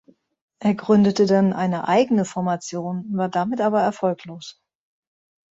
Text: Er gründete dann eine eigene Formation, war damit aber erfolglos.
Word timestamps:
Er 0.57 0.73
gründete 0.73 1.27
dann 1.27 1.53
eine 1.53 1.87
eigene 1.87 2.25
Formation, 2.25 3.05
war 3.15 3.29
damit 3.29 3.61
aber 3.61 3.81
erfolglos. 3.83 4.59